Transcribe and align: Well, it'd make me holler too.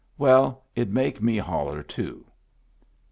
Well, 0.17 0.63
it'd 0.75 0.91
make 0.91 1.21
me 1.21 1.37
holler 1.37 1.83
too. 1.83 2.25